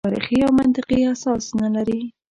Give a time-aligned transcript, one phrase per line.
[0.07, 2.01] تاریخي او منطقي اساس نه لري.